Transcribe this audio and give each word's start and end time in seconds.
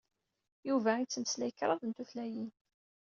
Yuba 0.67 0.91
ittmeslay 0.99 1.51
kraḍ 1.53 1.81
n 1.85 1.91
tutlayin. 1.95 2.51